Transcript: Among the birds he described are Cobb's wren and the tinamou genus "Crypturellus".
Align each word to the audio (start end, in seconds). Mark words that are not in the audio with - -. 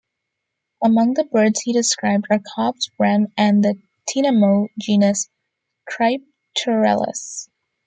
Among 0.83 1.13
the 1.13 1.25
birds 1.25 1.61
he 1.61 1.73
described 1.73 2.25
are 2.31 2.41
Cobb's 2.55 2.89
wren 2.97 3.31
and 3.37 3.63
the 3.63 3.79
tinamou 4.09 4.69
genus 4.79 5.29
"Crypturellus". 5.87 7.49